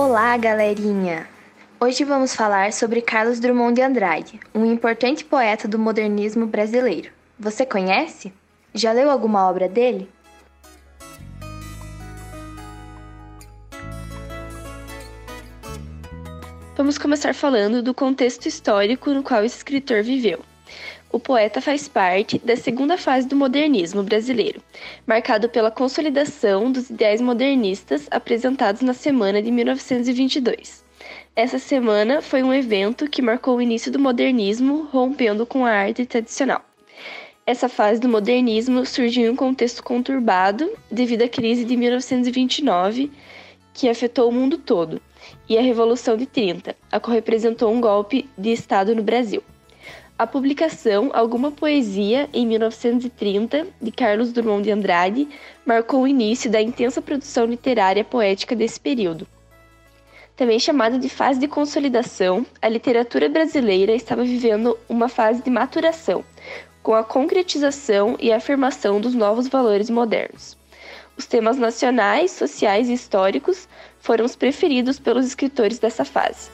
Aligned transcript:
Olá, 0.00 0.36
galerinha! 0.36 1.28
Hoje 1.80 2.04
vamos 2.04 2.32
falar 2.32 2.72
sobre 2.72 3.02
Carlos 3.02 3.40
Drummond 3.40 3.74
de 3.74 3.82
Andrade, 3.82 4.38
um 4.54 4.64
importante 4.64 5.24
poeta 5.24 5.66
do 5.66 5.76
modernismo 5.76 6.46
brasileiro. 6.46 7.10
Você 7.36 7.66
conhece? 7.66 8.32
Já 8.72 8.92
leu 8.92 9.10
alguma 9.10 9.50
obra 9.50 9.68
dele? 9.68 10.08
Vamos 16.76 16.96
começar 16.96 17.34
falando 17.34 17.82
do 17.82 17.92
contexto 17.92 18.46
histórico 18.46 19.10
no 19.10 19.24
qual 19.24 19.44
esse 19.44 19.56
escritor 19.56 20.04
viveu. 20.04 20.47
O 21.10 21.18
poeta 21.18 21.62
faz 21.62 21.88
parte 21.88 22.38
da 22.38 22.54
segunda 22.54 22.98
fase 22.98 23.26
do 23.26 23.34
modernismo 23.34 24.02
brasileiro, 24.02 24.60
marcado 25.06 25.48
pela 25.48 25.70
consolidação 25.70 26.70
dos 26.70 26.90
ideais 26.90 27.22
modernistas 27.22 28.06
apresentados 28.10 28.82
na 28.82 28.92
semana 28.92 29.40
de 29.40 29.50
1922. 29.50 30.84
Essa 31.34 31.58
semana 31.58 32.20
foi 32.20 32.42
um 32.42 32.52
evento 32.52 33.08
que 33.08 33.22
marcou 33.22 33.56
o 33.56 33.62
início 33.62 33.90
do 33.90 33.98
modernismo, 33.98 34.86
rompendo 34.92 35.46
com 35.46 35.64
a 35.64 35.70
arte 35.70 36.04
tradicional. 36.04 36.62
Essa 37.46 37.70
fase 37.70 37.98
do 37.98 38.08
modernismo 38.08 38.84
surgiu 38.84 39.24
em 39.24 39.30
um 39.30 39.36
contexto 39.36 39.82
conturbado 39.82 40.70
devido 40.90 41.22
à 41.22 41.28
crise 41.28 41.64
de 41.64 41.74
1929, 41.74 43.10
que 43.72 43.88
afetou 43.88 44.28
o 44.28 44.32
mundo 44.32 44.58
todo, 44.58 45.00
e 45.48 45.56
a 45.56 45.62
Revolução 45.62 46.18
de 46.18 46.26
30, 46.26 46.76
a 46.92 47.00
qual 47.00 47.14
representou 47.14 47.72
um 47.72 47.80
golpe 47.80 48.28
de 48.36 48.52
Estado 48.52 48.94
no 48.94 49.02
Brasil. 49.02 49.42
A 50.18 50.26
publicação 50.26 51.12
Alguma 51.14 51.52
Poesia, 51.52 52.28
em 52.34 52.44
1930, 52.44 53.68
de 53.80 53.92
Carlos 53.92 54.32
Drummond 54.32 54.64
de 54.64 54.72
Andrade, 54.72 55.28
marcou 55.64 56.02
o 56.02 56.08
início 56.08 56.50
da 56.50 56.60
intensa 56.60 57.00
produção 57.00 57.46
literária 57.46 58.02
poética 58.02 58.56
desse 58.56 58.80
período. 58.80 59.28
Também 60.34 60.58
chamada 60.58 60.98
de 60.98 61.08
fase 61.08 61.38
de 61.38 61.46
consolidação, 61.46 62.44
a 62.60 62.68
literatura 62.68 63.28
brasileira 63.28 63.94
estava 63.94 64.24
vivendo 64.24 64.76
uma 64.88 65.08
fase 65.08 65.40
de 65.40 65.50
maturação, 65.50 66.24
com 66.82 66.94
a 66.94 67.04
concretização 67.04 68.16
e 68.18 68.32
afirmação 68.32 69.00
dos 69.00 69.14
novos 69.14 69.46
valores 69.46 69.88
modernos. 69.88 70.58
Os 71.16 71.26
temas 71.26 71.58
nacionais, 71.58 72.32
sociais 72.32 72.88
e 72.88 72.92
históricos 72.92 73.68
foram 74.00 74.24
os 74.24 74.34
preferidos 74.34 74.98
pelos 74.98 75.24
escritores 75.24 75.78
dessa 75.78 76.04
fase. 76.04 76.50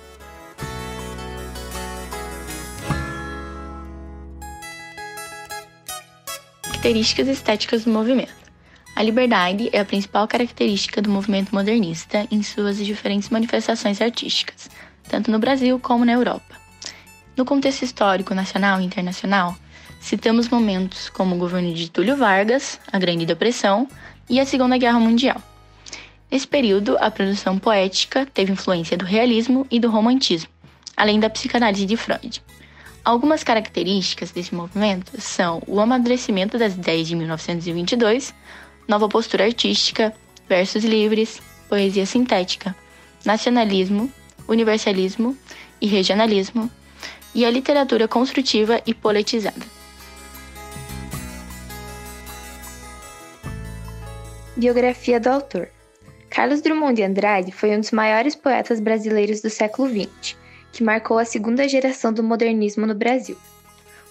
Características 6.84 7.28
estéticas 7.28 7.84
do 7.84 7.90
movimento. 7.90 8.34
A 8.94 9.02
liberdade 9.02 9.70
é 9.72 9.80
a 9.80 9.86
principal 9.86 10.28
característica 10.28 11.00
do 11.00 11.08
movimento 11.08 11.54
modernista 11.54 12.28
em 12.30 12.42
suas 12.42 12.77
diferentes 12.77 13.30
manifestações 13.30 14.02
artísticas, 14.02 14.68
tanto 15.08 15.30
no 15.30 15.38
Brasil 15.38 15.80
como 15.80 16.05
na 16.05 16.12
Europa. 16.12 16.55
No 17.34 17.46
contexto 17.46 17.84
histórico 17.84 18.34
nacional 18.34 18.82
e 18.82 18.84
internacional, 18.84 19.56
citamos 19.98 20.50
momentos 20.50 21.08
como 21.08 21.34
o 21.34 21.38
governo 21.38 21.72
de 21.72 21.90
Túlio 21.90 22.18
Vargas, 22.18 22.78
a 22.92 22.98
Grande 22.98 23.24
Depressão 23.24 23.88
e 24.28 24.38
a 24.38 24.44
Segunda 24.44 24.77
Guerra 24.77 25.00
Mundial. 25.00 25.40
Nesse 26.30 26.46
período, 26.46 26.98
a 27.00 27.10
produção 27.10 27.58
poética 27.58 28.27
teve 28.27 28.52
influência 28.52 28.94
do 28.94 29.06
realismo 29.06 29.66
e 29.70 29.80
do 29.80 29.88
romantismo, 29.88 30.50
além 30.94 31.18
da 31.18 31.30
psicanálise 31.30 31.86
de 31.86 31.96
Freud. 31.96 32.42
Algumas 33.05 33.44
características 33.44 34.30
desse 34.30 34.55
movimento 34.55 35.20
são 35.20 35.62
o 35.66 35.78
amadurecimento 35.78 36.56
das 36.56 36.72
ideias 36.72 37.06
de 37.06 37.14
1922, 37.14 38.34
nova 38.88 39.06
postura 39.11 39.44
artística, 39.44 40.14
versos 40.48 40.83
livres, 40.84 41.42
poesia 41.68 42.06
sintética, 42.06 42.74
nacionalismo, 43.23 44.11
universalismo 44.48 45.36
e 45.83 45.86
regionalismo, 45.86 46.70
e 47.34 47.45
a 47.45 47.51
literatura 47.51 48.08
construtiva 48.08 48.80
e 48.86 48.95
poetizada. 48.95 49.67
Biografia 54.57 55.20
do 55.20 55.28
autor. 55.28 55.68
Carlos 56.30 56.62
Drummond 56.62 56.95
de 56.95 57.02
Andrade 57.02 57.52
foi 57.52 57.77
um 57.77 57.80
dos 57.80 57.90
maiores 57.90 58.34
poetas 58.34 58.80
brasileiros 58.80 59.42
do 59.42 59.51
século 59.51 59.89
XX, 59.90 60.36
que 60.74 60.83
marcou 60.83 61.20
a 61.20 61.24
segunda 61.24 61.68
geração 61.68 62.12
do 62.12 62.20
modernismo 62.20 62.85
no 62.85 62.96
Brasil. 62.96 63.36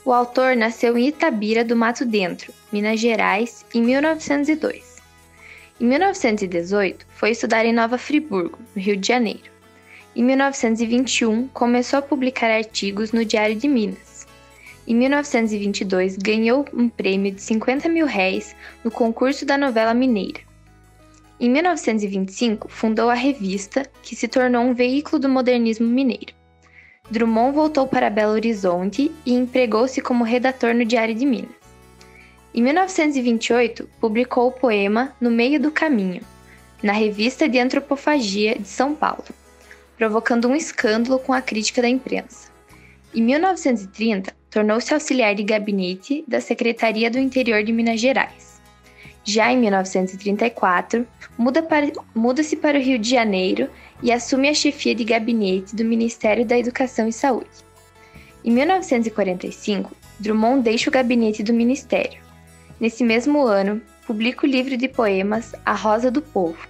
O 0.06 0.14
autor 0.14 0.56
nasceu 0.56 0.98
em 0.98 1.10
Itabira 1.10 1.64
do 1.64 1.76
Mato 1.76 2.06
Dentro, 2.06 2.54
Minas 2.72 3.02
Gerais, 3.02 3.66
em 3.74 3.82
1902. 3.82 4.98
Em 5.80 5.86
1918, 5.86 7.06
foi 7.10 7.32
estudar 7.32 7.66
em 7.66 7.74
Nova 7.74 7.98
Friburgo, 7.98 8.58
no 8.74 8.82
Rio 8.82 8.96
de 8.96 9.06
Janeiro. 9.06 9.52
Em 10.16 10.24
1921, 10.24 11.50
começou 11.50 12.00
a 12.00 12.02
publicar 12.02 12.50
artigos 12.50 13.12
no 13.12 13.26
Diário 13.26 13.56
de 13.58 13.68
Minas. 13.68 14.26
Em 14.88 14.96
1922, 14.96 16.16
ganhou 16.16 16.66
um 16.74 16.88
prêmio 16.88 17.34
de 17.34 17.42
50 17.42 17.90
mil 17.90 18.06
réis 18.06 18.56
no 18.86 18.92
concurso 18.92 19.46
da 19.46 19.58
novela 19.58 19.94
mineira. 19.94 20.40
Em 21.42 21.50
1925, 21.50 22.70
fundou 22.70 23.10
a 23.10 23.16
revista, 23.16 23.86
que 24.02 24.16
se 24.16 24.30
tornou 24.30 24.64
um 24.64 24.74
veículo 24.74 25.20
do 25.20 25.28
modernismo 25.28 25.88
mineiro. 25.88 26.43
Drummond 27.12 27.54
voltou 27.54 27.86
para 27.86 28.10
Belo 28.10 28.32
Horizonte 28.32 29.12
e 29.26 29.34
empregou-se 29.34 30.00
como 30.02 30.24
redator 30.24 30.74
no 30.74 30.86
Diário 30.86 31.14
de 31.14 31.26
Minas. 31.26 31.52
Em 32.56 32.62
1928, 32.62 33.90
publicou 34.00 34.48
o 34.48 34.52
poema 34.52 35.14
No 35.20 35.30
Meio 35.30 35.60
do 35.60 35.70
Caminho, 35.70 36.22
na 36.82 36.94
Revista 36.94 37.48
de 37.50 37.60
Antropofagia 37.60 38.58
de 38.58 38.68
São 38.68 38.96
Paulo, 38.96 39.26
provocando 39.98 40.48
um 40.48 40.56
escândalo 40.56 41.20
com 41.20 41.34
a 41.34 41.42
crítica 41.42 41.82
da 41.82 41.90
imprensa. 41.90 42.50
Em 43.14 43.22
1930, 43.22 44.34
tornou-se 44.50 44.94
auxiliar 44.94 45.36
de 45.36 45.44
gabinete 45.44 46.24
da 46.26 46.40
Secretaria 46.40 47.12
do 47.12 47.20
Interior 47.20 47.64
de 47.64 47.74
Minas 47.74 48.00
Gerais. 48.00 48.62
Já 49.26 49.52
em 49.52 49.58
1934, 49.58 51.06
muda-se 51.38 51.68
para, 51.68 51.92
muda 52.16 52.42
para 52.62 52.78
o 52.78 52.82
Rio 52.82 52.98
de 52.98 53.10
Janeiro 53.10 53.70
e 54.04 54.12
assume 54.12 54.50
a 54.50 54.54
chefia 54.54 54.94
de 54.94 55.06
gabinete 55.06 55.74
do 55.74 55.86
Ministério 55.86 56.46
da 56.46 56.60
Educação 56.60 57.08
e 57.08 57.14
Saúde. 57.14 57.50
Em 58.44 58.52
1945, 58.52 59.96
Drummond 60.20 60.62
deixa 60.62 60.90
o 60.90 60.94
gabinete 60.94 61.42
do 61.42 61.54
Ministério. 61.54 62.22
Nesse 62.78 63.02
mesmo 63.02 63.44
ano, 63.44 63.82
publica 64.06 64.46
o 64.46 64.50
livro 64.50 64.76
de 64.76 64.90
poemas 64.90 65.54
A 65.66 65.74
Rosa 65.74 66.12
do 66.12 66.22
Povo, 66.22 66.68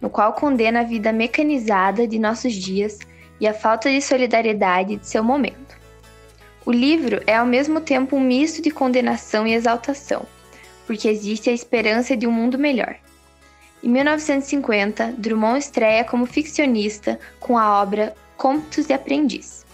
no 0.00 0.08
qual 0.08 0.32
condena 0.34 0.80
a 0.80 0.84
vida 0.84 1.12
mecanizada 1.12 2.06
de 2.06 2.16
nossos 2.16 2.54
dias 2.54 3.00
e 3.40 3.48
a 3.48 3.52
falta 3.52 3.90
de 3.90 4.00
solidariedade 4.00 4.96
de 4.96 5.06
seu 5.06 5.24
momento. 5.24 5.76
O 6.64 6.70
livro 6.70 7.20
é 7.26 7.34
ao 7.34 7.46
mesmo 7.46 7.80
tempo 7.80 8.14
um 8.14 8.20
misto 8.20 8.62
de 8.62 8.70
condenação 8.70 9.48
e 9.48 9.54
exaltação, 9.54 10.24
porque 10.86 11.08
existe 11.08 11.50
a 11.50 11.52
esperança 11.52 12.16
de 12.16 12.24
um 12.24 12.30
mundo 12.30 12.56
melhor. 12.56 12.96
Em 13.82 13.88
1950, 13.88 15.14
Drummond 15.16 15.58
estreia 15.58 16.04
como 16.04 16.26
ficcionista 16.26 17.18
com 17.38 17.56
a 17.56 17.80
obra 17.80 18.14
Contos 18.36 18.86
de 18.86 18.92
Aprendiz. 18.92 19.64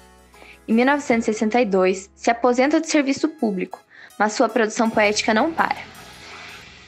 Em 0.69 0.75
1962, 0.75 2.11
se 2.15 2.31
aposenta 2.31 2.81
do 2.81 2.87
serviço 2.87 3.29
público, 3.29 3.81
mas 4.19 4.33
sua 4.33 4.49
produção 4.49 4.91
poética 4.91 5.33
não 5.33 5.53
para. 5.53 5.79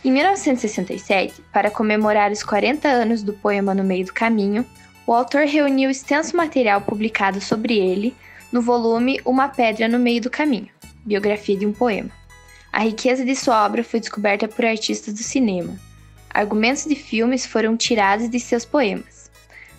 Em 0.04 0.12
1967, 0.12 1.42
para 1.52 1.70
comemorar 1.70 2.30
os 2.30 2.42
40 2.42 2.86
anos 2.86 3.22
do 3.22 3.32
poema 3.32 3.74
No 3.74 3.82
Meio 3.82 4.06
do 4.06 4.12
Caminho, 4.12 4.64
o 5.06 5.12
autor 5.12 5.46
reuniu 5.46 5.90
extenso 5.90 6.36
material 6.36 6.80
publicado 6.80 7.40
sobre 7.40 7.78
ele 7.78 8.14
no 8.52 8.60
volume 8.60 9.20
Uma 9.24 9.48
Pedra 9.48 9.88
no 9.88 9.98
Meio 9.98 10.20
do 10.20 10.30
Caminho, 10.30 10.68
biografia 11.04 11.56
de 11.56 11.66
um 11.66 11.72
poema. 11.72 12.10
A 12.72 12.80
riqueza 12.80 13.24
de 13.24 13.34
sua 13.34 13.64
obra 13.64 13.82
foi 13.82 14.00
descoberta 14.00 14.46
por 14.46 14.64
artistas 14.64 15.14
do 15.14 15.22
cinema. 15.22 15.85
Argumentos 16.36 16.84
de 16.84 16.94
filmes 16.94 17.46
foram 17.46 17.78
tirados 17.78 18.28
de 18.28 18.38
seus 18.38 18.62
poemas. 18.62 19.30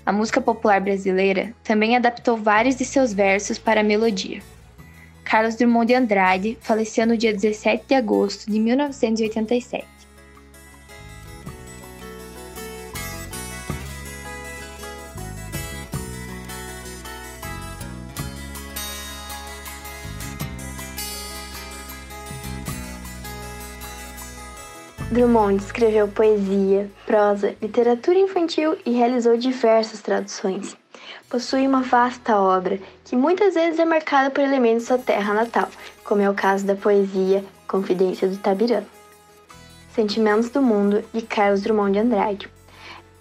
A 0.04 0.12
música 0.12 0.42
popular 0.42 0.82
brasileira 0.82 1.54
também 1.64 1.96
adaptou 1.96 2.36
vários 2.36 2.76
de 2.76 2.84
seus 2.84 3.14
versos 3.14 3.60
para 3.60 3.82
a 3.82 3.84
melodia. 3.84 4.42
Carlos 5.24 5.54
Drummond 5.54 5.86
de 5.86 5.94
Andrade 5.94 6.58
faleceu 6.60 7.06
no 7.06 7.16
dia 7.16 7.32
17 7.32 7.86
de 7.88 7.94
agosto 7.94 8.50
de 8.50 8.60
1987. 8.60 9.86
Drummond 25.10 25.64
escreveu 25.64 26.06
poesia, 26.10 26.92
prosa, 27.06 27.56
literatura 27.62 28.20
infantil 28.20 28.78
e 28.86 28.92
realizou 28.92 29.38
diversas 29.38 30.02
traduções. 30.02 30.76
Possui 31.30 31.66
uma 31.66 31.82
vasta 31.82 32.38
obra 32.38 32.78
que 33.06 33.16
muitas 33.16 33.54
vezes 33.54 33.80
é 33.80 33.86
marcada 33.86 34.30
por 34.30 34.44
elementos 34.44 34.88
da 34.88 34.98
terra 34.98 35.34
natal, 35.34 35.70
como 36.04 36.22
é 36.22 36.30
o 36.30 36.34
caso 36.34 36.66
da 36.66 36.76
poesia 36.76 37.42
Confidência 37.70 38.28
do 38.28 38.36
Tabirã. 38.36 38.84
Sentimentos 39.96 40.50
do 40.50 40.62
Mundo, 40.62 41.02
de 41.14 41.22
Carlos 41.22 41.62
Drummond 41.62 41.94
de 41.94 42.00
Andrade. 42.00 42.50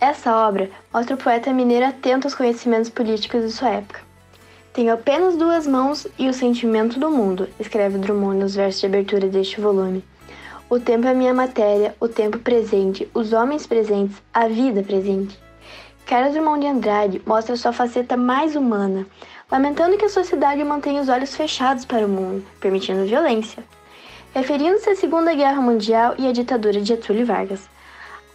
Essa 0.00 0.34
obra 0.34 0.68
mostra 0.92 1.14
o 1.14 1.18
poeta 1.18 1.52
mineiro 1.52 1.86
atento 1.86 2.26
aos 2.26 2.34
conhecimentos 2.34 2.90
políticos 2.90 3.42
de 3.42 3.52
sua 3.52 3.70
época. 3.70 4.00
Tenho 4.72 4.92
apenas 4.92 5.36
duas 5.36 5.68
mãos 5.68 6.04
e 6.18 6.28
o 6.28 6.34
sentimento 6.34 6.98
do 6.98 7.12
mundo, 7.12 7.48
escreve 7.60 7.96
Drummond 7.96 8.40
nos 8.40 8.56
versos 8.56 8.80
de 8.80 8.86
abertura 8.86 9.28
deste 9.28 9.60
volume. 9.60 10.04
O 10.68 10.80
tempo 10.80 11.06
é 11.06 11.14
minha 11.14 11.32
matéria, 11.32 11.94
o 12.00 12.08
tempo 12.08 12.40
presente, 12.40 13.08
os 13.14 13.32
homens 13.32 13.68
presentes, 13.68 14.20
a 14.34 14.48
vida 14.48 14.82
presente. 14.82 15.38
Carlos 16.04 16.34
Drummond 16.34 16.60
de 16.60 16.66
Andrade 16.66 17.22
mostra 17.24 17.56
sua 17.56 17.72
faceta 17.72 18.16
mais 18.16 18.56
humana, 18.56 19.06
lamentando 19.48 19.96
que 19.96 20.04
a 20.04 20.08
sociedade 20.08 20.64
mantenha 20.64 21.00
os 21.00 21.08
olhos 21.08 21.36
fechados 21.36 21.84
para 21.84 22.04
o 22.04 22.08
mundo, 22.08 22.44
permitindo 22.60 23.06
violência. 23.06 23.62
Referindo-se 24.34 24.90
à 24.90 24.96
Segunda 24.96 25.32
Guerra 25.34 25.62
Mundial 25.62 26.16
e 26.18 26.26
à 26.26 26.32
ditadura 26.32 26.80
de 26.80 26.88
Getúlio 26.88 27.24
Vargas. 27.24 27.68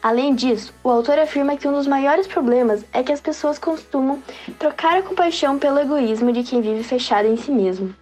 Além 0.02 0.34
disso, 0.34 0.74
o 0.82 0.90
autor 0.90 1.20
afirma 1.20 1.58
que 1.58 1.68
um 1.68 1.74
dos 1.74 1.86
maiores 1.86 2.28
problemas 2.28 2.86
é 2.94 3.04
que 3.04 3.12
as 3.12 3.20
pessoas 3.20 3.60
costumam 3.60 4.24
trocar 4.58 4.98
a 4.98 5.04
compaixão 5.04 5.60
pelo 5.60 5.80
egoísmo 5.80 6.32
de 6.32 6.44
quem 6.44 6.62
vive 6.62 6.82
fechado 6.82 7.28
em 7.28 7.36
si 7.36 7.52
mesmo. 7.52 7.94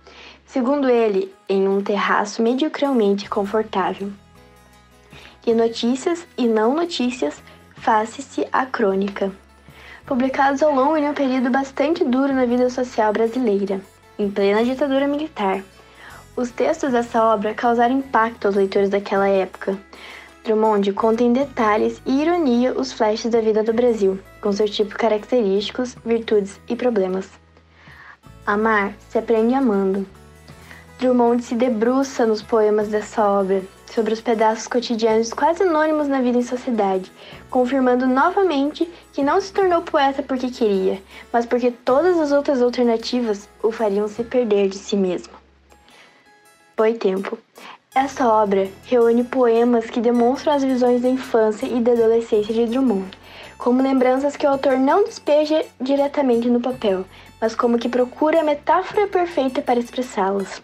Segundo 0.51 0.90
ele, 0.90 1.31
em 1.48 1.68
um 1.68 1.80
terraço 1.80 2.42
mediocremente 2.42 3.30
confortável. 3.30 4.12
E 5.46 5.54
notícias 5.54 6.25
e 6.36 6.48
não 6.48 6.74
notícias, 6.74 7.40
face-se 7.75 8.48
a 8.51 8.66
crônica. 8.66 9.31
Publicados 10.07 10.63
ao 10.63 10.74
longo 10.74 11.00
de 11.00 11.06
um 11.06 11.13
período 11.13 11.51
bastante 11.51 12.04
duro 12.04 12.34
na 12.34 12.46
vida 12.46 12.68
social 12.72 13.13
brasileira, 13.13 13.80
em 14.18 14.28
plena 14.28 14.63
ditadura 14.63 15.07
militar. 15.07 15.63
Os 16.36 16.50
textos 16.50 16.94
dessa 16.94 17.24
obra 17.24 17.54
causaram 17.54 18.00
impacto 18.00 18.48
aos 18.48 18.56
leitores 18.56 18.90
daquela 18.90 19.30
época, 19.30 19.78
Drummond 20.44 20.92
conta 20.94 21.24
em 21.24 21.31
detalhes 21.31 22.01
e 22.07 22.24
ironia 22.24 22.74
os 22.74 22.92
flashes 22.92 23.30
da 23.30 23.40
vida 23.40 23.62
do 23.62 23.72
Brasil, 23.72 24.19
com 24.42 24.51
seus 24.51 24.72
tipos 24.72 24.96
característicos, 24.96 25.96
virtudes 26.04 26.60
e 26.68 26.75
problemas. 26.75 27.30
Amar 28.48 28.96
se 29.12 29.19
aprende 29.19 29.54
amando. 29.54 30.07
Drummond 31.00 31.42
se 31.42 31.56
debruça 31.56 32.25
nos 32.25 32.42
poemas 32.42 32.90
dessa 32.90 33.25
obra 33.25 33.63
sobre 33.86 34.13
os 34.13 34.19
pedaços 34.19 34.68
cotidianos 34.68 35.31
quase 35.31 35.63
anônimos 35.63 36.10
na 36.10 36.19
vida 36.19 36.38
em 36.38 36.44
sociedade, 36.44 37.10
confirmando 37.50 38.06
novamente 38.06 38.86
que 39.13 39.24
não 39.24 39.40
se 39.40 39.54
tornou 39.54 39.81
poeta 39.81 40.22
porque 40.22 40.51
queria, 40.51 41.01
mas 41.31 41.46
porque 41.46 41.72
todas 41.72 42.19
as 42.19 42.34
outras 42.34 42.62
alternativas 42.62 43.48
o 43.63 43.72
fariam 43.72 44.10
se 44.10 44.25
perder 44.25 44.68
de 44.68 44.78
si 44.78 44.98
mesmo. 44.98 45.34
Boitempo 46.75 47.38
essa 47.96 48.28
obra 48.28 48.69
reúne 48.86 49.24
poemas 49.24 49.90
que 49.90 50.00
demonstram 50.00 50.54
as 50.54 50.63
visões 50.63 51.01
da 51.01 51.10
infância 51.10 51.66
e 51.66 51.81
da 51.81 51.94
adolescência 51.94 52.54
de 52.54 52.68
Drummond, 52.68 53.10
como 53.57 53.81
lembranças 53.81 54.38
que 54.38 54.46
o 54.46 54.50
autor 54.50 54.78
não 54.78 55.04
despeja 55.04 55.66
diretamente 55.81 56.50
no 56.51 56.62
papel, 56.62 57.04
mas 57.42 57.56
como 57.56 57.80
que 57.80 57.90
procura 57.90 58.42
a 58.42 58.44
metáfora 58.44 59.07
perfeita 59.07 59.60
para 59.62 59.80
expressá-las. 59.80 60.62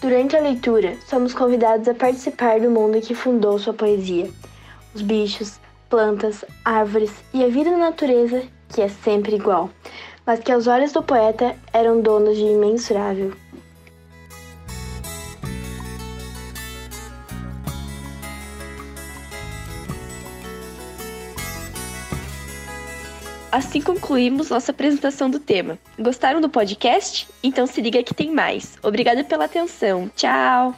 Durante 0.00 0.36
a 0.36 0.40
leitura, 0.40 0.96
somos 1.06 1.34
convidados 1.34 1.88
a 1.88 1.94
participar 1.94 2.60
do 2.60 2.70
mundo 2.70 3.00
que 3.00 3.16
fundou 3.16 3.58
sua 3.58 3.74
poesia. 3.74 4.30
Os 4.94 5.02
bichos, 5.02 5.58
plantas, 5.90 6.44
árvores 6.64 7.12
e 7.34 7.42
a 7.42 7.48
vida 7.48 7.72
na 7.72 7.90
natureza, 7.90 8.44
que 8.68 8.80
é 8.80 8.88
sempre 8.88 9.34
igual, 9.34 9.70
mas 10.24 10.38
que 10.38 10.52
aos 10.52 10.68
olhos 10.68 10.92
do 10.92 11.02
poeta 11.02 11.56
eram 11.72 12.00
donos 12.00 12.36
de 12.36 12.44
imensurável 12.44 13.32
Assim 23.58 23.80
concluímos 23.80 24.50
nossa 24.50 24.70
apresentação 24.70 25.28
do 25.28 25.40
tema. 25.40 25.80
Gostaram 25.98 26.40
do 26.40 26.48
podcast? 26.48 27.26
Então 27.42 27.66
se 27.66 27.80
liga 27.80 28.04
que 28.04 28.14
tem 28.14 28.32
mais. 28.32 28.78
Obrigada 28.84 29.24
pela 29.24 29.46
atenção. 29.46 30.08
Tchau! 30.14 30.76